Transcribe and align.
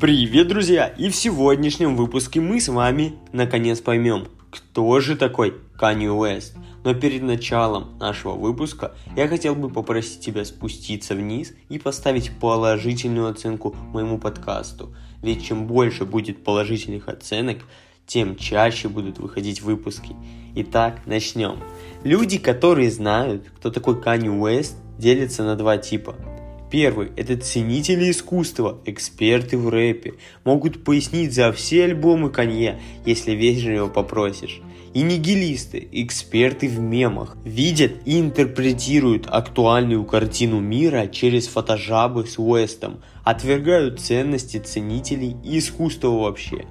Привет, 0.00 0.48
друзья! 0.48 0.86
И 0.86 1.10
в 1.10 1.14
сегодняшнем 1.14 1.94
выпуске 1.94 2.40
мы 2.40 2.58
с 2.58 2.68
вами 2.68 3.16
наконец 3.34 3.82
поймем, 3.82 4.28
кто 4.48 4.98
же 4.98 5.14
такой 5.14 5.56
Kanye 5.78 6.08
West. 6.08 6.56
Но 6.84 6.94
перед 6.94 7.22
началом 7.22 7.98
нашего 7.98 8.32
выпуска 8.32 8.94
я 9.14 9.28
хотел 9.28 9.54
бы 9.54 9.68
попросить 9.68 10.20
тебя 10.20 10.46
спуститься 10.46 11.14
вниз 11.14 11.52
и 11.68 11.78
поставить 11.78 12.30
положительную 12.40 13.28
оценку 13.28 13.76
моему 13.92 14.16
подкасту. 14.16 14.96
Ведь 15.20 15.44
чем 15.44 15.66
больше 15.66 16.06
будет 16.06 16.44
положительных 16.44 17.10
оценок, 17.10 17.58
тем 18.06 18.36
чаще 18.36 18.88
будут 18.88 19.18
выходить 19.18 19.60
выпуски. 19.60 20.16
Итак, 20.54 21.02
начнем. 21.04 21.58
Люди, 22.04 22.38
которые 22.38 22.90
знают, 22.90 23.50
кто 23.54 23.70
такой 23.70 23.96
Kanye 23.96 24.34
West, 24.34 24.76
делятся 24.96 25.44
на 25.44 25.56
два 25.56 25.76
типа– 25.76 26.16
Первый– 26.70 27.10
это 27.16 27.36
ценители 27.36 28.12
искусства, 28.12 28.78
эксперты 28.84 29.58
в 29.58 29.68
рэпе. 29.68 30.14
Могут 30.44 30.84
пояснить 30.84 31.34
за 31.34 31.50
все 31.52 31.84
альбомы 31.84 32.30
Канье, 32.30 32.80
если 33.04 33.32
вежливо 33.32 33.88
попросишь. 33.88 34.60
И 34.94 35.02
нигилисты, 35.02 35.88
эксперты 35.90 36.68
в 36.68 36.78
мемах, 36.78 37.36
видят 37.44 37.92
и 38.04 38.20
интерпретируют 38.20 39.26
актуальную 39.28 40.04
картину 40.04 40.60
мира 40.60 41.08
через 41.08 41.48
фотожабы 41.48 42.26
с 42.26 42.38
Уэстом, 42.38 43.02
отвергают 43.24 44.00
ценности 44.00 44.58
ценителей 44.58 45.36
и 45.42 45.58
искусства 45.58 46.10
вообще. 46.10 46.66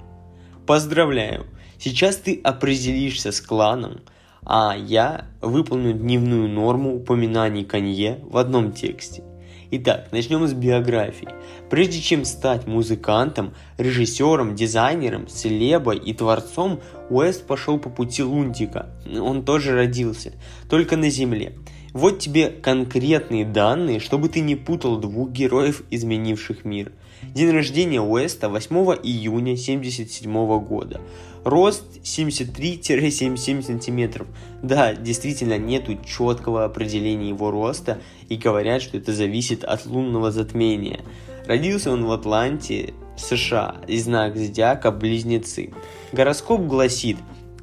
Поздравляю! 0.66 1.46
Сейчас 1.78 2.18
ты 2.18 2.40
определишься 2.44 3.32
с 3.32 3.42
кланом, 3.42 4.02
а 4.46 4.76
я 4.78 5.26
выполню 5.42 5.94
дневную 5.94 6.48
норму 6.50 6.96
упоминаний 6.96 7.66
Канье 7.66 8.20
в 8.24 8.38
одном 8.38 8.72
тексте. 8.72 9.24
Итак, 9.72 10.08
начнем 10.12 10.48
с 10.48 10.54
биографии. 10.54 11.28
Прежде 11.70 12.02
чем 12.02 12.26
стать 12.26 12.66
музыкантом, 12.66 13.54
режиссером, 13.78 14.56
дизайнером, 14.56 15.28
селебой 15.28 15.98
и 15.98 16.12
творцом, 16.12 16.80
Уэст 17.12 17.46
пошел 17.46 17.78
по 17.78 17.92
пути 17.92 18.24
Лунтика. 18.24 18.90
Он 19.22 19.46
тоже 19.46 19.76
родился, 19.76 20.34
только 20.68 20.98
на 20.98 21.12
Земле. 21.12 21.54
Вот 21.94 22.18
тебе 22.18 22.50
конкретные 22.50 23.46
данные, 23.46 24.00
чтобы 24.00 24.30
ты 24.30 24.40
не 24.40 24.56
путал 24.56 24.98
двух 24.98 25.30
героев, 25.30 25.84
изменивших 25.92 26.66
мир. 26.66 26.92
День 27.22 27.52
рождения 27.52 28.02
Уэста 28.02 28.50
8 28.50 28.76
июня 29.04 29.54
1977 29.54 30.60
года. 30.66 31.00
Рост 31.44 31.84
73-77 32.04 33.62
сантиметров. 33.62 34.28
Да, 34.62 34.94
действительно 34.94 35.58
нету 35.58 35.98
четкого 36.06 36.66
определения 36.66 37.30
его 37.30 37.52
роста 37.52 38.02
и 38.28 38.36
говорят, 38.36 38.82
что 38.82 38.98
это 38.98 39.14
зависит 39.14 39.64
от 39.64 39.86
лунного 39.86 40.32
затмения. 40.32 41.02
Родился 41.46 41.92
он 41.92 42.06
в 42.06 42.12
Атланте, 42.12 42.94
США, 43.18 43.78
и 43.88 43.98
знак 43.98 44.38
зодиака 44.38 44.92
Близнецы. 44.92 45.72
Гороскоп 46.12 46.62
гласит, 46.62 47.18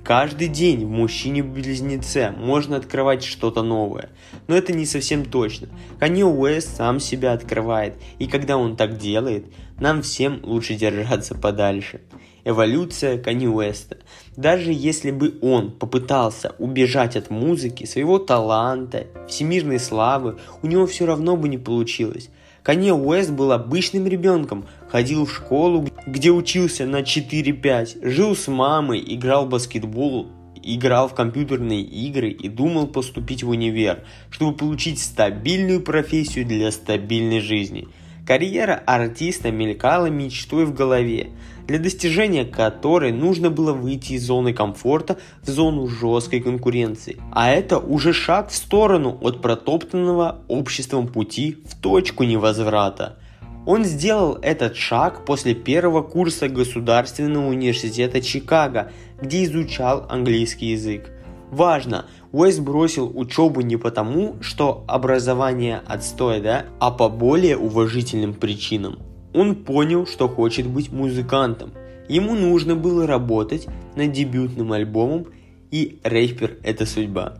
Каждый 0.06 0.46
день 0.46 0.86
в 0.86 0.88
мужчине-близнеце 0.88 2.30
можно 2.30 2.76
открывать 2.76 3.24
что-то 3.24 3.64
новое. 3.64 4.10
Но 4.46 4.54
это 4.54 4.72
не 4.72 4.86
совсем 4.86 5.24
точно. 5.24 5.68
Канье 5.98 6.26
Уэст 6.26 6.76
сам 6.76 7.00
себя 7.00 7.32
открывает, 7.32 7.94
и 8.20 8.28
когда 8.28 8.56
он 8.56 8.76
так 8.76 8.98
делает, 8.98 9.46
нам 9.80 10.02
всем 10.02 10.38
лучше 10.44 10.76
держаться 10.76 11.34
подальше 11.34 12.02
эволюция 12.46 13.18
Канни 13.18 13.48
Уэста. 13.48 13.98
Даже 14.36 14.72
если 14.72 15.10
бы 15.10 15.34
он 15.42 15.72
попытался 15.72 16.54
убежать 16.58 17.16
от 17.16 17.28
музыки, 17.28 17.84
своего 17.84 18.18
таланта, 18.18 19.08
всемирной 19.28 19.80
славы, 19.80 20.38
у 20.62 20.68
него 20.68 20.86
все 20.86 21.06
равно 21.06 21.36
бы 21.36 21.48
не 21.48 21.58
получилось. 21.58 22.30
Канье 22.62 22.94
Уэст 22.94 23.30
был 23.32 23.52
обычным 23.52 24.06
ребенком, 24.06 24.66
ходил 24.88 25.26
в 25.26 25.32
школу, 25.32 25.88
где 26.06 26.30
учился 26.30 26.86
на 26.86 27.02
4-5, 27.02 28.08
жил 28.08 28.36
с 28.36 28.48
мамой, 28.48 29.02
играл 29.06 29.46
в 29.46 29.50
баскетбол, 29.50 30.28
играл 30.62 31.08
в 31.08 31.14
компьютерные 31.14 31.82
игры 31.82 32.30
и 32.30 32.48
думал 32.48 32.86
поступить 32.86 33.42
в 33.42 33.50
универ, 33.50 34.04
чтобы 34.30 34.56
получить 34.56 35.00
стабильную 35.00 35.80
профессию 35.80 36.46
для 36.46 36.70
стабильной 36.70 37.40
жизни. 37.40 37.88
Карьера 38.26 38.82
артиста 38.84 39.52
мелькала 39.52 40.06
мечтой 40.06 40.64
в 40.64 40.74
голове 40.74 41.28
для 41.66 41.78
достижения 41.78 42.44
которой 42.44 43.12
нужно 43.12 43.50
было 43.50 43.72
выйти 43.72 44.14
из 44.14 44.26
зоны 44.26 44.52
комфорта 44.52 45.18
в 45.42 45.48
зону 45.48 45.86
жесткой 45.88 46.40
конкуренции. 46.40 47.18
А 47.32 47.50
это 47.50 47.78
уже 47.78 48.12
шаг 48.12 48.50
в 48.50 48.56
сторону 48.56 49.18
от 49.20 49.42
протоптанного 49.42 50.40
обществом 50.48 51.08
пути 51.08 51.58
в 51.66 51.80
точку 51.80 52.24
невозврата. 52.24 53.18
Он 53.66 53.84
сделал 53.84 54.38
этот 54.42 54.76
шаг 54.76 55.24
после 55.24 55.54
первого 55.54 56.02
курса 56.02 56.48
Государственного 56.48 57.48
университета 57.48 58.20
Чикаго, 58.20 58.92
где 59.20 59.44
изучал 59.44 60.06
английский 60.08 60.66
язык. 60.66 61.10
Важно, 61.50 62.06
Уэст 62.32 62.60
бросил 62.60 63.10
учебу 63.14 63.60
не 63.62 63.76
потому, 63.76 64.36
что 64.40 64.84
образование 64.86 65.80
отстой, 65.86 66.40
да, 66.40 66.66
а 66.80 66.90
по 66.90 67.08
более 67.08 67.56
уважительным 67.56 68.34
причинам. 68.34 68.98
Он 69.36 69.54
понял, 69.54 70.06
что 70.06 70.28
хочет 70.28 70.66
быть 70.66 70.90
музыкантом. 70.90 71.74
Ему 72.08 72.34
нужно 72.34 72.74
было 72.74 73.06
работать 73.06 73.66
над 73.94 74.10
дебютным 74.10 74.72
альбомом, 74.72 75.26
и 75.70 76.00
рэпер– 76.04 76.56
это 76.62 76.86
судьба. 76.86 77.36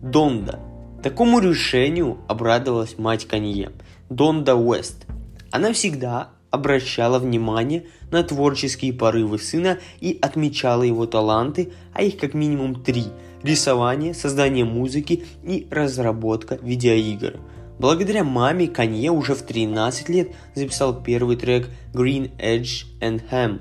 Донда. 0.00 0.60
Такому 1.02 1.40
решению 1.40 2.18
обрадовалась 2.28 2.96
мать 2.96 3.26
Канье, 3.26 3.72
Донда 4.08 4.54
Уэст. 4.54 5.04
Она 5.50 5.72
всегда 5.72 6.30
обращала 6.52 7.18
внимание 7.18 7.86
на 8.12 8.22
творческие 8.22 8.92
порывы 8.92 9.40
сына 9.40 9.80
и 10.00 10.16
отмечала 10.22 10.84
его 10.84 11.06
таланты, 11.06 11.72
а 11.92 12.02
их 12.02 12.18
как 12.18 12.34
минимум 12.34 12.84
три– 12.84 13.06
рисование, 13.42 14.14
создание 14.14 14.64
музыки 14.64 15.24
и 15.42 15.66
разработка 15.72 16.56
видеоигр– 16.62 17.40
Благодаря 17.78 18.22
маме 18.22 18.68
Канье 18.68 19.10
уже 19.10 19.34
в 19.34 19.42
13 19.42 20.08
лет 20.08 20.28
записал 20.54 21.02
первый 21.02 21.36
трек 21.36 21.68
Green 21.92 22.30
Edge 22.38 22.84
and 23.00 23.22
Ham 23.30 23.60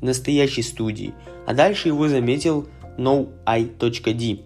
в 0.00 0.04
настоящей 0.04 0.62
студии, 0.62 1.14
а 1.46 1.54
дальше 1.54 1.88
его 1.88 2.08
заметил 2.08 2.68
No 2.98 3.28
I.D 3.46 4.40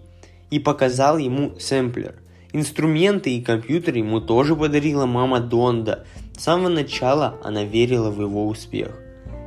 и 0.49 0.59
показал 0.59 1.17
ему 1.17 1.59
сэмплер. 1.59 2.15
Инструменты 2.53 3.35
и 3.35 3.41
компьютер 3.41 3.95
ему 3.95 4.21
тоже 4.21 4.55
подарила 4.55 5.05
мама 5.05 5.39
Донда. 5.39 6.05
С 6.37 6.43
самого 6.43 6.69
начала 6.69 7.37
она 7.43 7.63
верила 7.63 8.09
в 8.09 8.21
его 8.21 8.47
успех. 8.47 8.97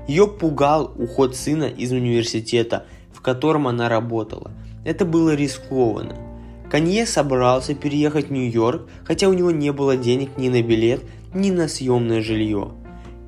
Ее 0.06 0.26
пугал 0.26 0.92
уход 0.98 1.34
сына 1.34 1.64
из 1.64 1.92
университета, 1.92 2.84
в 3.12 3.20
котором 3.22 3.68
она 3.68 3.88
работала. 3.88 4.50
Это 4.84 5.04
было 5.04 5.34
рискованно. 5.34 6.29
Канье 6.70 7.04
собрался 7.04 7.74
переехать 7.74 8.28
в 8.28 8.32
Нью-Йорк, 8.32 8.88
хотя 9.04 9.28
у 9.28 9.32
него 9.32 9.50
не 9.50 9.72
было 9.72 9.96
денег 9.96 10.38
ни 10.38 10.48
на 10.48 10.62
билет, 10.62 11.02
ни 11.34 11.50
на 11.50 11.66
съемное 11.66 12.22
жилье. 12.22 12.70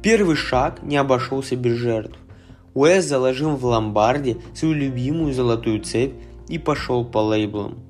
Первый 0.01 0.37
шаг 0.37 0.81
не 0.85 0.97
обошелся 0.97 1.57
без 1.57 1.77
жертв. 1.77 2.17
Уэс 2.75 3.05
заложил 3.05 3.57
в 3.57 3.65
ломбарде 3.65 4.37
свою 4.55 4.75
любимую 4.75 5.35
золотую 5.35 5.83
цепь 5.83 6.15
и 6.49 6.57
пошел 6.57 7.05
по 7.05 7.19
лейблам. 7.19 7.81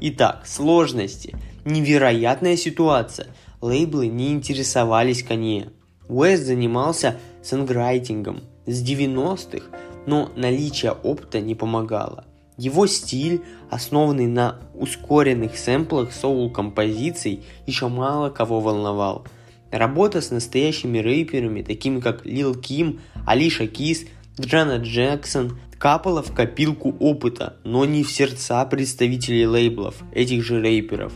Итак, 0.00 0.42
сложности. 0.46 1.34
Невероятная 1.64 2.56
ситуация. 2.56 3.26
Лейблы 3.60 4.06
не 4.06 4.30
интересовались 4.30 5.24
Канье. 5.24 5.70
Уэс 6.08 6.40
занимался 6.40 7.16
санграйтингом 7.42 8.42
с 8.66 8.84
90-х, 8.84 9.66
но 10.06 10.30
наличие 10.36 10.92
опыта 10.92 11.40
не 11.40 11.56
помогало– 11.56 12.24
его 12.56 12.86
стиль, 12.86 13.42
основанный 13.70 14.26
на 14.26 14.60
ускоренных 14.74 15.58
сэмплах 15.58 16.12
соул-композиций, 16.12 17.44
еще 17.66 17.88
мало 17.88 18.30
кого 18.30 18.60
волновал. 18.60 19.26
Работа 19.70 20.20
с 20.20 20.30
настоящими 20.30 20.98
рэперами, 20.98 21.62
такими 21.62 22.00
как 22.00 22.24
Лил 22.24 22.54
Ким, 22.54 23.00
Алиша 23.26 23.66
Кис, 23.66 24.06
Джана 24.40 24.76
Джексон, 24.76 25.58
капала 25.78 26.22
в 26.22 26.32
копилку 26.32 26.94
опыта, 27.00 27.56
но 27.64 27.84
не 27.84 28.02
в 28.02 28.10
сердца 28.10 28.64
представителей 28.64 29.46
лейблов, 29.46 29.96
этих 30.12 30.42
же 30.42 30.60
рэперов. 30.60 31.12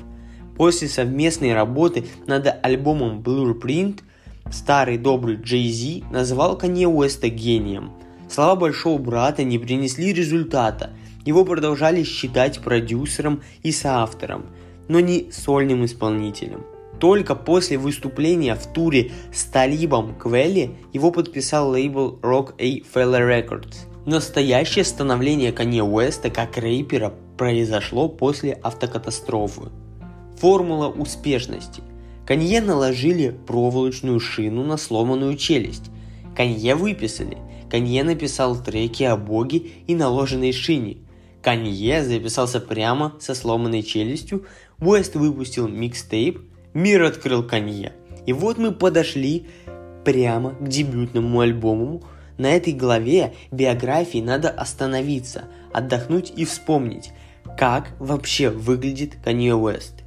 После 0.56 0.88
совместной 0.88 1.54
работы 1.54 2.04
над 2.26 2.54
альбомом 2.62 3.20
Blueprint 3.20 4.00
старый 4.50 4.98
добрый 4.98 5.36
Джей 5.36 5.68
Зи 5.70 6.04
назвал 6.10 6.58
Канье 6.58 6.88
Уэста 6.88 7.28
гением. 7.28 7.92
Слова 8.28 8.56
большого 8.56 8.98
брата 8.98 9.42
не 9.42 9.58
принесли 9.58 10.12
результата, 10.12 10.90
его 11.30 11.44
продолжали 11.44 12.02
считать 12.02 12.58
продюсером 12.60 13.42
и 13.62 13.70
соавтором, 13.70 14.46
но 14.88 14.98
не 14.98 15.30
сольным 15.30 15.84
исполнителем. 15.84 16.64
Только 16.98 17.36
после 17.36 17.78
выступления 17.78 18.56
в 18.56 18.66
туре 18.72 19.12
с 19.32 19.44
Талибом 19.44 20.18
Квелли 20.18 20.76
его 20.92 21.12
подписал 21.12 21.70
лейбл 21.70 22.18
Rock 22.20 22.54
A 22.58 22.80
Fella 22.80 23.20
Records. 23.20 23.86
Настоящее 24.06 24.84
становление 24.84 25.52
Канье 25.52 25.84
Уэста 25.84 26.30
как 26.30 26.56
рэпера 26.56 27.14
произошло 27.38 28.08
после 28.08 28.58
автокатастрофы. 28.62 29.70
Формула 30.38 30.88
успешности. 30.88 31.82
Канье 32.26 32.60
наложили 32.60 33.38
проволочную 33.46 34.18
шину 34.18 34.64
на 34.64 34.76
сломанную 34.76 35.36
челюсть. 35.36 35.90
Канье 36.36 36.74
выписали. 36.74 37.38
Канье 37.70 38.02
написал 38.02 38.56
треки 38.56 39.04
о 39.04 39.16
боге 39.16 39.62
и 39.86 39.94
наложенной 39.94 40.52
шине. 40.52 40.96
Канье 41.42 42.04
записался 42.04 42.60
прямо 42.60 43.14
со 43.18 43.34
сломанной 43.34 43.82
челюстью. 43.82 44.46
Уэст 44.78 45.14
выпустил 45.14 45.68
микстейп. 45.68 46.40
Мир 46.74 47.02
открыл 47.02 47.42
Канье. 47.42 47.94
И 48.26 48.32
вот 48.32 48.58
мы 48.58 48.72
подошли 48.72 49.46
прямо 50.04 50.50
к 50.50 50.68
дебютному 50.68 51.40
альбому. 51.40 52.02
На 52.38 52.50
этой 52.52 52.72
главе 52.72 53.34
биографии 53.50 54.20
надо 54.20 54.50
остановиться, 54.50 55.44
отдохнуть 55.72 56.32
и 56.36 56.44
вспомнить, 56.44 57.10
как 57.58 57.90
вообще 57.98 58.50
выглядит 58.50 59.16
Канье 59.22 59.56
Уэст. 59.56 60.04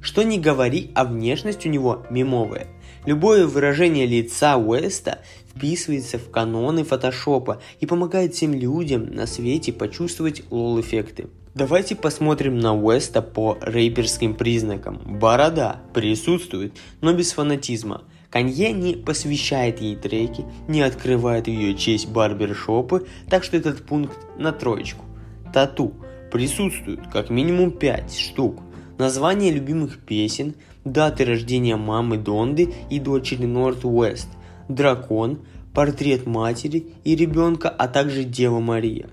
Что 0.00 0.22
не 0.22 0.38
говори, 0.38 0.90
а 0.94 1.04
внешность 1.04 1.64
у 1.66 1.68
него 1.68 2.04
мимовая. 2.10 2.66
Любое 3.06 3.46
выражение 3.46 4.06
лица 4.06 4.56
Уэста 4.56 5.18
вписывается 5.54 6.18
в 6.18 6.30
каноны 6.30 6.84
фотошопа 6.84 7.60
и 7.80 7.86
помогает 7.86 8.34
всем 8.34 8.54
людям 8.54 9.14
на 9.14 9.26
свете 9.26 9.74
почувствовать 9.74 10.42
лол-эффекты. 10.50 11.28
Давайте 11.54 11.96
посмотрим 11.96 12.58
на 12.58 12.74
Уэста 12.74 13.20
по 13.20 13.58
рэперским 13.60 14.34
признакам. 14.34 15.02
Борода 15.04 15.82
присутствует, 15.92 16.72
но 17.02 17.12
без 17.12 17.32
фанатизма. 17.32 18.04
Канье 18.30 18.72
не 18.72 18.94
посвящает 18.94 19.80
ей 19.80 19.96
треки, 19.96 20.44
не 20.66 20.80
открывает 20.80 21.46
ее 21.46 21.74
честь 21.74 22.08
барбершопы, 22.08 23.06
так 23.28 23.44
что 23.44 23.58
этот 23.58 23.84
пункт 23.84 24.16
на 24.38 24.50
троечку. 24.50 25.04
Тату 25.52 25.92
присутствует 26.32 27.00
как 27.12 27.28
минимум 27.28 27.70
5 27.70 28.16
штук– 28.18 28.62
названия 28.98 29.50
любимых 29.50 29.98
песен, 29.98 30.54
даты 30.84 31.24
рождения 31.24 31.76
мамы 31.76 32.16
Донды 32.16 32.72
и 32.90 32.98
дочери 33.00 33.46
Норт 33.46 33.84
Уэст, 33.84 34.28
дракон, 34.68 35.40
портрет 35.72 36.26
матери 36.26 36.86
и 37.04 37.16
ребенка, 37.16 37.68
а 37.68 37.88
также 37.88 38.24
Дева 38.24 38.60
Мария. 38.60 39.08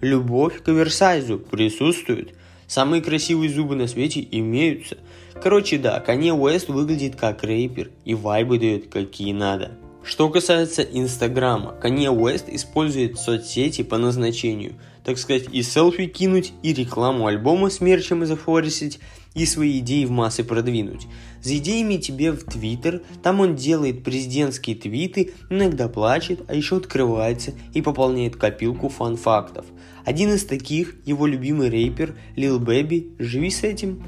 Любовь 0.00 0.62
к 0.62 0.68
оверсайзу 0.68 1.38
присутствует. 1.38 2.34
Самые 2.66 3.02
красивые 3.02 3.50
зубы 3.50 3.74
на 3.74 3.88
свете 3.88 4.26
имеются. 4.30 4.98
Короче, 5.42 5.78
да, 5.78 5.98
Канье 6.00 6.34
Уэст 6.34 6.68
выглядит 6.68 7.16
как 7.16 7.42
рэпер 7.42 7.90
и 8.04 8.14
вайбы 8.14 8.58
дает 8.58 8.88
какие 8.88 9.32
надо. 9.32 9.72
Что 10.08 10.30
касается 10.30 10.82
Инстаграма, 10.82 11.72
Канье 11.72 12.10
Уэст 12.10 12.48
использует 12.48 13.18
соцсети 13.18 13.82
по 13.82 13.98
назначению– 13.98 14.74
так 15.08 15.16
сказать, 15.16 15.44
и 15.52 15.62
селфи 15.62 16.06
кинуть, 16.06 16.52
и 16.62 16.74
рекламу 16.74 17.28
альбома 17.28 17.70
с 17.70 17.80
мерчем 17.80 18.26
зафорсить, 18.26 19.00
и 19.34 19.46
свои 19.46 19.78
идеи 19.78 20.04
в 20.04 20.10
массы 20.10 20.44
продвинуть. 20.44 21.06
За 21.42 21.56
идеями 21.56 21.96
тебе 21.96 22.30
в 22.30 22.44
Твиттер, 22.44 23.00
там 23.22 23.40
он 23.40 23.56
делает 23.56 24.04
президентские 24.04 24.76
твиты, 24.76 25.32
иногда 25.48 25.88
плачет, 25.88 26.42
а 26.46 26.54
еще 26.54 26.76
открывается 26.76 27.54
и 27.72 27.80
пополняет 27.80 28.36
копилку 28.36 28.90
фан-фактов. 28.90 29.64
Один 30.04 30.34
из 30.34 30.44
таких, 30.44 30.96
его 31.06 31.26
любимый 31.26 31.70
рэпер 31.70 32.14
Lil 32.36 32.58
Baby, 32.58 33.14
живи 33.18 33.48
с 33.48 33.62
этим. 33.62 34.04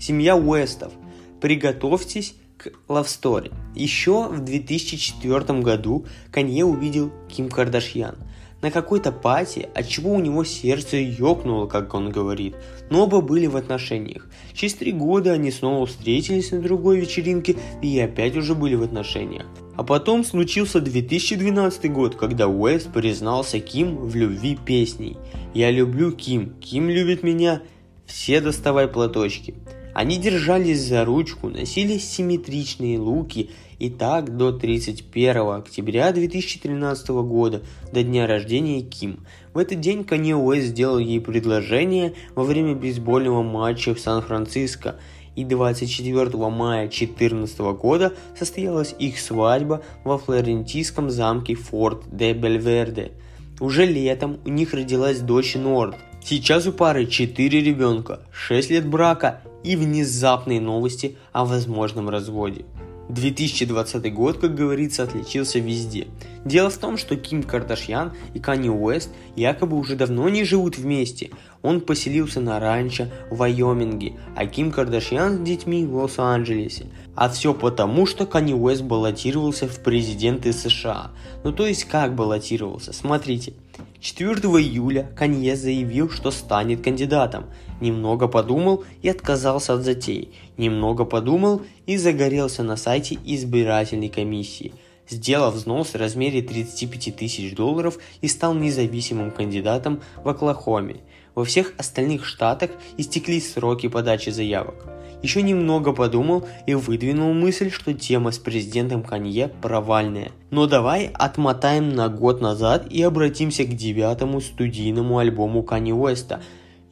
Семья 0.00 0.36
Уэстов. 0.36 0.92
Приготовьтесь 1.40 2.36
к 2.64 2.72
Love 2.88 3.04
Story. 3.04 3.52
Еще 3.74 4.28
в 4.28 4.40
2004 4.40 5.60
году 5.60 6.06
Канье 6.30 6.64
увидел 6.64 7.12
Ким 7.28 7.48
Кардашьян– 7.48 8.16
на 8.64 8.70
какой-то 8.70 9.12
пати, 9.12 9.68
от 9.74 9.86
чего 9.88 10.14
у 10.14 10.20
него 10.20 10.42
сердце 10.42 10.96
ёкнуло, 10.96 11.66
как 11.66 11.92
он 11.92 12.08
говорит, 12.08 12.54
но 12.88 13.04
оба 13.04 13.20
были 13.20 13.46
в 13.46 13.56
отношениях. 13.56 14.26
Через 14.54 14.72
три 14.72 14.90
года 14.90 15.32
они 15.32 15.50
снова 15.50 15.84
встретились 15.84 16.50
на 16.50 16.62
другой 16.62 16.98
вечеринке 16.98 17.56
и 17.82 18.00
опять 18.00 18.38
уже 18.38 18.54
были 18.54 18.74
в 18.74 18.82
отношениях. 18.82 19.44
А 19.76 19.84
потом 19.84 20.24
случился 20.24 20.80
2012 20.80 21.92
год, 21.92 22.16
когда 22.16 22.48
Уэст 22.48 22.90
признался 22.90 23.60
Ким 23.60 23.96
в 23.98 24.16
любви 24.16 24.56
песней. 24.56 25.18
«Я 25.52 25.70
люблю 25.70 26.10
Ким, 26.12 26.54
Ким 26.58 26.88
любит 26.88 27.22
меня, 27.22 27.60
все 28.06 28.40
доставай 28.40 28.88
платочки». 28.88 29.54
Они 29.94 30.18
держались 30.18 30.80
за 30.80 31.04
ручку, 31.04 31.48
носили 31.48 31.98
симметричные 31.98 32.98
луки 32.98 33.50
и 33.78 33.88
так 33.88 34.36
до 34.36 34.50
31 34.50 35.50
октября 35.50 36.10
2013 36.10 37.08
года, 37.10 37.62
до 37.92 38.02
дня 38.02 38.26
рождения 38.26 38.82
Ким. 38.82 39.20
В 39.52 39.58
этот 39.58 39.78
день 39.78 40.02
Канье 40.02 40.34
Уэст 40.34 40.66
сделал 40.66 40.98
ей 40.98 41.20
предложение 41.20 42.14
во 42.34 42.42
время 42.42 42.74
бейсбольного 42.74 43.44
матча 43.44 43.94
в 43.94 44.00
Сан-Франциско, 44.00 44.96
и 45.36 45.44
24 45.44 46.28
мая 46.48 46.88
2014 46.88 47.58
года 47.78 48.14
состоялась 48.36 48.96
их 48.98 49.20
свадьба 49.20 49.82
во 50.02 50.18
флорентийском 50.18 51.08
замке 51.08 51.54
Форт 51.54 52.02
де 52.10 52.32
Бельверде. 52.32 53.12
Уже 53.60 53.86
летом 53.86 54.38
у 54.44 54.48
них 54.48 54.74
родилась 54.74 55.20
дочь 55.20 55.54
Норд. 55.54 55.94
Сейчас 56.24 56.66
у 56.66 56.72
пары 56.72 57.06
4 57.06 57.60
ребенка, 57.60 58.22
6 58.32 58.70
лет 58.70 58.86
брака 58.86 59.42
и 59.64 59.76
внезапные 59.76 60.60
новости 60.60 61.16
о 61.32 61.44
возможном 61.44 62.08
разводе. 62.08 62.64
2020 63.08 64.14
год, 64.14 64.38
как 64.38 64.54
говорится, 64.54 65.02
отличился 65.02 65.58
везде. 65.58 66.06
Дело 66.44 66.70
в 66.70 66.78
том, 66.78 66.96
что 66.96 67.16
Ким 67.16 67.42
Кардашьян 67.42 68.12
и 68.32 68.38
Канни 68.38 68.68
Уэст 68.68 69.10
якобы 69.36 69.76
уже 69.76 69.96
давно 69.96 70.28
не 70.28 70.44
живут 70.44 70.78
вместе. 70.78 71.30
Он 71.62 71.80
поселился 71.80 72.40
на 72.40 72.60
ранчо 72.60 73.08
в 73.30 73.38
Вайоминге, 73.38 74.14
а 74.36 74.46
Ким 74.46 74.70
Кардашьян 74.70 75.38
с 75.38 75.40
детьми 75.40 75.84
в 75.84 75.96
Лос-Анджелесе. 75.96 76.86
А 77.14 77.28
все 77.28 77.54
потому, 77.54 78.06
что 78.06 78.26
Канни 78.26 78.54
Уэст 78.54 78.82
баллотировался 78.82 79.68
в 79.68 79.82
президенты 79.82 80.52
США. 80.52 81.10
Ну 81.44 81.52
то 81.52 81.66
есть 81.66 81.84
как 81.84 82.14
баллотировался? 82.14 82.92
Смотрите. 82.92 83.54
4 84.00 84.34
июля 84.34 85.10
Канье 85.16 85.56
заявил, 85.56 86.10
что 86.10 86.30
станет 86.30 86.82
кандидатом. 86.82 87.46
Немного 87.80 88.28
подумал 88.28 88.84
и 89.02 89.08
отказался 89.08 89.74
от 89.74 89.82
затеи. 89.82 90.28
Немного 90.56 91.04
подумал 91.04 91.62
и 91.86 91.96
загорелся 91.96 92.62
на 92.62 92.76
сайте 92.76 93.18
избирательной 93.24 94.08
комиссии. 94.08 94.72
Сделав 95.08 95.54
взнос 95.54 95.88
в 95.88 95.96
размере 95.96 96.42
35 96.42 97.16
тысяч 97.16 97.54
долларов 97.54 97.98
и 98.20 98.28
стал 98.28 98.54
независимым 98.54 99.30
кандидатом 99.30 100.00
в 100.22 100.28
Оклахоме. 100.28 101.00
Во 101.34 101.44
всех 101.44 101.72
остальных 101.78 102.24
штатах 102.24 102.70
истекли 102.96 103.40
сроки 103.40 103.88
подачи 103.88 104.30
заявок. 104.30 104.86
Еще 105.22 105.42
немного 105.42 105.92
подумал 105.92 106.46
и 106.66 106.74
выдвинул 106.74 107.32
мысль, 107.32 107.70
что 107.70 107.94
тема 107.94 108.30
с 108.30 108.38
президентом 108.38 109.02
Канье 109.02 109.48
провальная. 109.62 110.32
Но 110.50 110.66
давай 110.66 111.10
отмотаем 111.14 111.94
на 111.94 112.08
год 112.08 112.40
назад 112.40 112.86
и 112.90 113.02
обратимся 113.02 113.64
к 113.64 113.74
девятому 113.74 114.40
студийному 114.40 115.18
альбому 115.18 115.62
Канье 115.62 115.94
Уэста 115.94 116.42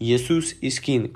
«Jesus 0.00 0.56
is 0.61 0.82
King». 0.84 1.14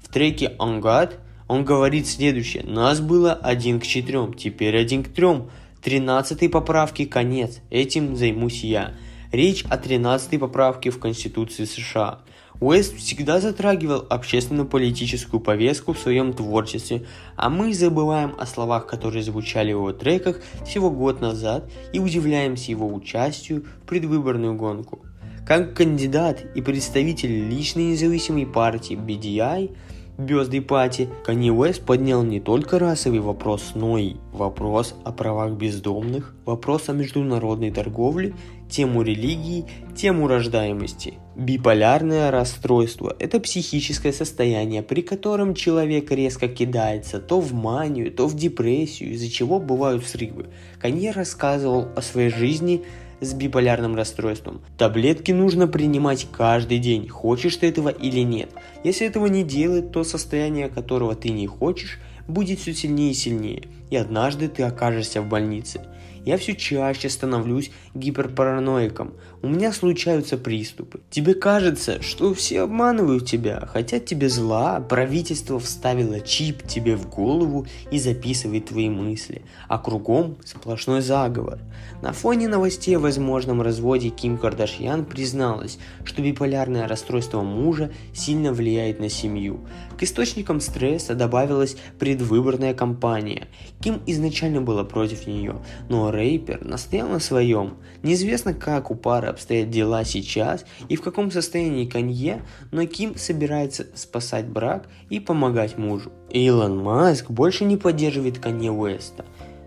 В 0.00 0.12
треке 0.12 0.54
«On 0.58 0.80
God» 0.80 1.14
он 1.48 1.64
говорит 1.64 2.06
следующее 2.06 2.64
«Нас 2.64 3.00
было 3.00 3.32
один 3.32 3.80
к 3.80 3.84
четырем, 3.84 4.34
теперь 4.34 4.76
один 4.76 5.02
к 5.02 5.08
трем. 5.08 5.50
Тринадцатой 5.82 6.48
поправки 6.48 7.06
конец, 7.06 7.60
этим 7.70 8.14
займусь 8.14 8.62
я». 8.62 8.94
Речь 9.32 9.64
о 9.68 9.78
тринадцатой 9.78 10.38
поправке 10.38 10.90
в 10.90 10.98
Конституции 10.98 11.64
США– 11.64 12.20
Уэст 12.60 12.96
всегда 12.96 13.40
затрагивал 13.40 14.04
общественно-политическую 14.10 15.40
повестку 15.40 15.92
в 15.92 15.98
своем 15.98 16.32
творчестве, 16.32 17.06
а 17.36 17.50
мы 17.50 17.72
забываем 17.72 18.34
о 18.36 18.46
словах, 18.46 18.86
которые 18.86 19.22
звучали 19.22 19.72
в 19.72 19.76
его 19.76 19.92
треках 19.92 20.40
всего 20.66 20.90
год 20.90 21.20
назад 21.20 21.70
и 21.92 22.00
удивляемся 22.00 22.72
его 22.72 22.92
участию 22.92 23.64
в 23.82 23.86
предвыборную 23.86 24.54
гонку. 24.54 25.04
Как 25.46 25.74
кандидат 25.74 26.44
и 26.56 26.60
представитель 26.60 27.48
личной 27.48 27.92
независимой 27.92 28.46
партии 28.46 28.96
BDI– 28.96 29.76
Birthday 30.18 30.60
Party, 30.66 31.08
Kanye 31.24 31.54
West 31.54 31.84
поднял 31.84 32.24
не 32.24 32.40
только 32.40 32.80
расовый 32.80 33.20
вопрос, 33.20 33.72
но 33.76 33.98
и 33.98 34.16
вопрос 34.32 34.96
о 35.04 35.12
правах 35.12 35.52
бездомных, 35.52 36.34
вопрос 36.44 36.88
о 36.88 36.92
международной 36.92 37.70
торговле, 37.70 38.34
тему 38.68 39.02
религии, 39.02 39.64
тему 39.96 40.28
рождаемости. 40.28 41.14
Биполярное 41.36 42.30
расстройство– 42.30 43.14
это 43.18 43.40
психическое 43.40 44.12
состояние, 44.12 44.82
при 44.82 45.02
котором 45.02 45.54
человек 45.54 46.10
резко 46.10 46.48
кидается 46.48 47.20
то 47.20 47.40
в 47.40 47.52
манию, 47.52 48.12
то 48.12 48.26
в 48.26 48.34
депрессию, 48.34 49.12
из-за 49.12 49.30
чего 49.30 49.60
бывают 49.60 50.04
срывы. 50.04 50.46
Канье 50.80 51.12
рассказывал 51.12 51.88
о 51.96 52.02
своей 52.02 52.30
жизни 52.30 52.82
с 53.20 53.34
биполярным 53.34 53.96
расстройством. 53.96 54.60
Таблетки 54.76 55.32
нужно 55.32 55.66
принимать 55.66 56.26
каждый 56.30 56.78
день, 56.78 57.08
хочешь 57.08 57.56
ты 57.56 57.68
этого 57.68 57.88
или 57.88 58.20
нет. 58.20 58.50
Если 58.84 59.06
этого 59.06 59.26
не 59.26 59.44
делать, 59.44 59.92
то 59.92 60.04
состояние, 60.04 60.68
которого 60.68 61.14
ты 61.14 61.30
не 61.30 61.46
хочешь, 61.46 61.98
будет 62.26 62.60
все 62.60 62.74
сильнее 62.74 63.12
и 63.12 63.14
сильнее, 63.14 63.62
и 63.90 63.96
однажды 63.96 64.48
ты 64.48 64.62
окажешься 64.62 65.22
в 65.22 65.28
больнице– 65.28 65.82
я 66.28 66.36
все 66.36 66.54
чаще 66.54 67.08
становлюсь 67.08 67.70
гиперпараноиком. 67.94 69.14
У 69.40 69.46
меня 69.46 69.72
случаются 69.72 70.36
приступы. 70.36 70.98
Тебе 71.10 71.32
кажется, 71.32 72.02
что 72.02 72.34
все 72.34 72.62
обманывают 72.62 73.24
тебя, 73.24 73.68
хотят 73.72 74.04
тебе 74.04 74.28
зла, 74.28 74.80
правительство 74.80 75.60
вставило 75.60 76.20
чип 76.20 76.66
тебе 76.66 76.96
в 76.96 77.08
голову 77.08 77.64
и 77.92 78.00
записывает 78.00 78.66
твои 78.66 78.90
мысли, 78.90 79.42
а 79.68 79.78
кругом 79.78 80.38
сплошной 80.44 81.02
заговор. 81.02 81.60
На 82.02 82.12
фоне 82.12 82.48
новостей 82.48 82.96
о 82.96 83.00
возможном 83.00 83.62
разводе 83.62 84.08
Ким 84.08 84.38
Кардашьян 84.38 85.04
призналась, 85.04 85.78
что 86.04 86.20
биполярное 86.20 86.88
расстройство 86.88 87.42
мужа 87.42 87.92
сильно 88.12 88.52
влияет 88.52 88.98
на 88.98 89.08
семью. 89.08 89.60
К 89.96 90.02
источникам 90.02 90.60
стресса 90.60 91.14
добавилась 91.14 91.76
предвыборная 92.00 92.74
кампания. 92.74 93.46
Ким 93.80 94.00
изначально 94.06 94.62
была 94.62 94.82
против 94.82 95.28
нее, 95.28 95.62
но 95.88 96.10
рэпер 96.10 96.64
настоял 96.64 97.08
на 97.08 97.20
своем. 97.20 97.74
Неизвестно, 98.02 98.52
как 98.52 98.90
у 98.90 98.96
пары 98.96 99.27
обстоят 99.30 99.70
дела 99.70 100.04
сейчас 100.04 100.64
и 100.88 100.96
в 100.96 101.02
каком 101.02 101.30
состоянии 101.30 101.86
Канье, 101.86 102.42
но 102.70 102.86
Ким 102.86 103.16
собирается 103.16 103.86
спасать 103.94 104.46
брак 104.46 104.88
и 105.10 105.20
помогать 105.20 105.78
мужу. 105.78 106.12
Илон 106.30 106.78
Маск 106.78 107.30
больше 107.30 107.64
не 107.64 107.76
поддерживает 107.76 108.38
Канье 108.38 108.72
Уэста, 108.72 109.24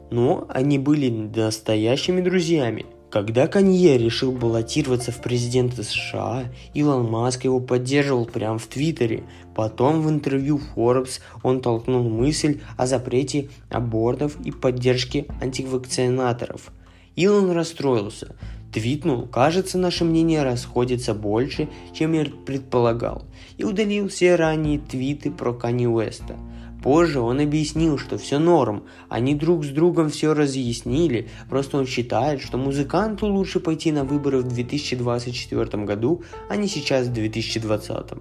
но 0.10 0.46
они 0.50 0.78
были 0.78 1.10
настоящими 1.10 2.22
друзьями. 2.22 2.86
Когда 3.12 3.48
Канье 3.48 3.98
решил 3.98 4.32
баллотироваться 4.32 5.12
в 5.12 5.22
президенты 5.22 5.84
США, 5.84 6.46
Илон 6.74 7.12
Маск 7.12 7.44
его 7.44 7.60
поддерживал 7.60 8.26
прямо 8.26 8.58
в 8.58 8.68
Твиттере. 8.68 9.26
Потом 9.54 10.02
в 10.02 10.10
интервью 10.10 10.62
Forbes 10.74 11.20
он 11.44 11.60
толкнул 11.60 12.10
мысль 12.10 12.62
о 12.78 12.88
запрете 12.88 13.50
абортов 13.70 14.40
и 14.46 14.52
поддержке 14.52 15.26
антивакцинаторов. 15.42 16.72
Илон 17.18 17.52
расстроился. 17.52 18.34
Твитнул, 18.72 19.28
кажется, 19.28 19.78
наше 19.78 20.06
мнение 20.06 20.44
расходится 20.44 21.14
больше, 21.14 21.68
чем 21.94 22.14
я 22.14 22.26
предполагал, 22.26 23.26
и 23.58 23.64
удалил 23.64 24.08
все 24.08 24.36
ранние 24.36 24.80
твиты 24.80 25.30
про 25.32 25.54
Канье 25.54 25.90
Уэста– 25.90 26.38
Позже 26.82 27.20
он 27.20 27.40
объяснил, 27.40 28.00
что 28.00 28.18
все 28.18 28.40
норм, 28.40 28.84
они 29.08 29.36
друг 29.36 29.64
с 29.64 29.70
другом 29.70 30.10
все 30.10 30.34
разъяснили, 30.34 31.30
просто 31.48 31.78
он 31.78 31.86
считает, 31.86 32.42
что 32.42 32.58
музыканту 32.58 33.28
лучше 33.28 33.60
пойти 33.60 33.92
на 33.92 34.04
выборы 34.04 34.40
в 34.40 34.48
2024 34.48 35.84
году, 35.84 36.24
а 36.50 36.56
не 36.56 36.68
сейчас 36.68 37.08
в 37.08 37.14
2020. 37.14 38.14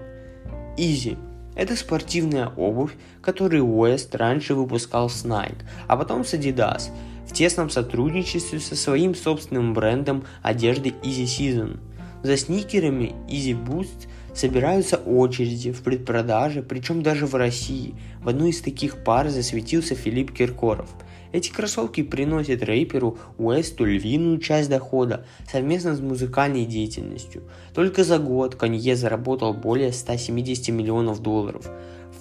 Изи. 0.76 1.16
Это 1.56 1.74
спортивная 1.74 2.48
обувь, 2.48 2.92
которую 3.22 3.66
Уэст 3.66 4.14
раньше 4.14 4.54
выпускал 4.54 5.10
с 5.10 5.24
Nike, 5.24 5.62
а 5.88 5.96
потом 5.96 6.24
с 6.24 6.34
Adidas, 6.34 6.90
в 7.30 7.32
тесном 7.32 7.70
сотрудничестве 7.70 8.58
со 8.58 8.74
своим 8.74 9.14
собственным 9.14 9.72
брендом 9.72 10.24
одежды 10.42 10.90
Easy 11.04 11.26
Season. 11.26 11.78
За 12.24 12.36
сникерами 12.36 13.14
Easy 13.28 13.56
Boost– 13.56 14.08
Собираются 14.34 14.96
очереди 14.96 15.72
в 15.72 15.82
предпродаже, 15.82 16.62
причем 16.62 17.02
даже 17.02 17.26
в 17.26 17.34
России. 17.34 17.94
В 18.22 18.28
одной 18.28 18.50
из 18.50 18.60
таких 18.60 19.02
пар 19.02 19.28
засветился 19.28 19.94
Филипп 19.94 20.32
Киркоров. 20.32 20.88
Эти 21.32 21.50
кроссовки 21.50 22.02
приносят 22.02 22.62
рэперу 22.62 23.18
Уэсту 23.38 23.84
львиную 23.84 24.38
часть 24.38 24.68
дохода 24.68 25.26
совместно 25.50 25.94
с 25.94 26.00
музыкальной 26.00 26.64
деятельностью. 26.64 27.42
Только 27.74 28.02
за 28.02 28.18
год 28.18 28.56
Канье 28.56 28.96
заработал 28.96 29.54
более 29.54 29.92
170 29.92 30.68
миллионов 30.70 31.20
долларов. 31.20 31.68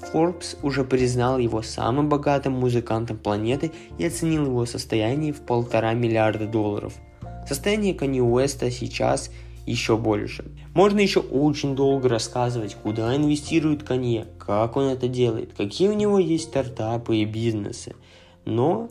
Forbes 0.01 0.57
уже 0.63 0.83
признал 0.83 1.37
его 1.37 1.61
самым 1.61 2.09
богатым 2.09 2.53
музыкантом 2.53 3.17
планеты 3.17 3.71
и 3.97 4.05
оценил 4.05 4.45
его 4.45 4.65
состояние 4.65 5.33
в 5.33 5.41
полтора 5.41 5.93
миллиарда 5.93 6.47
долларов. 6.47 6.93
Состояние 7.47 7.93
Канье 7.93 8.23
Уэста 8.23 8.71
сейчас– 8.71 9.29
еще 9.69 9.97
больше. 9.97 10.45
Можно 10.73 10.99
еще 10.99 11.19
очень 11.19 11.75
долго 11.75 12.09
рассказывать, 12.09 12.75
куда 12.75 13.15
инвестирует 13.15 13.83
Канье, 13.83 14.25
как 14.39 14.75
он 14.77 14.85
это 14.85 15.07
делает, 15.07 15.53
какие 15.55 15.89
у 15.89 15.93
него 15.93 16.17
есть 16.17 16.45
стартапы 16.45 17.17
и 17.17 17.25
бизнесы. 17.25 17.95
Но 18.45 18.89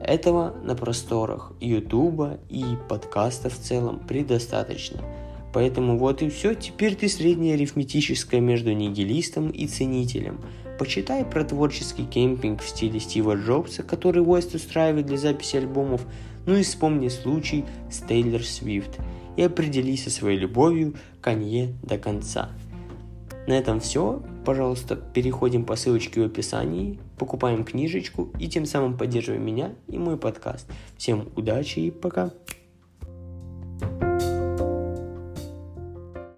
этого 0.00 0.54
на 0.62 0.76
просторах 0.76 1.52
Ютуба 1.60 2.38
и 2.48 2.64
подкаста 2.88 3.50
в 3.50 3.58
целом 3.58 3.98
предостаточно. 4.06 5.00
Поэтому 5.52 5.98
вот 5.98 6.22
и 6.22 6.28
все, 6.28 6.54
теперь 6.54 6.94
ты 6.94 7.08
среднее 7.08 7.54
арифметическое 7.54 8.40
между 8.40 8.72
нигилистом 8.72 9.50
и 9.50 9.66
ценителем. 9.66 10.40
Почитай 10.78 11.24
про 11.24 11.44
творческий 11.44 12.04
кемпинг 12.04 12.62
в 12.62 12.68
стиле 12.68 13.00
Стива 13.00 13.34
Джобса, 13.34 13.82
который 13.82 14.22
Уэст 14.22 14.54
устраивает 14.54 15.06
для 15.06 15.18
записи 15.18 15.56
альбомов, 15.56 16.06
ну 16.46 16.56
и 16.56 16.62
вспомни 16.62 17.08
случай 17.08 17.64
с 17.90 17.98
Тейлор 17.98 18.42
Свифт 18.42 18.98
и 19.36 19.42
определись 19.42 20.04
со 20.04 20.10
своей 20.10 20.38
любовью 20.38 20.94
к 21.20 21.24
Канье 21.24 21.74
до 21.82 21.98
конца. 21.98 22.50
На 23.46 23.54
этом 23.54 23.80
все. 23.80 24.22
Пожалуйста, 24.44 24.96
переходим 24.96 25.64
по 25.64 25.76
ссылочке 25.76 26.22
в 26.22 26.24
описании, 26.24 26.98
покупаем 27.18 27.64
книжечку 27.64 28.30
и 28.38 28.48
тем 28.48 28.64
самым 28.64 28.96
поддерживаем 28.96 29.44
меня 29.44 29.72
и 29.86 29.98
мой 29.98 30.16
подкаст. 30.16 30.66
Всем 30.96 31.28
удачи 31.36 31.80
и 31.80 31.90
пока! 31.90 32.32
thank 33.80 34.02
you 34.02 34.09